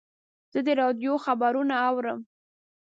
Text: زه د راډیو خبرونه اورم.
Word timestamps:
زه 0.51 0.59
د 0.67 0.69
راډیو 0.81 1.13
خبرونه 1.25 1.75
اورم. 1.89 2.19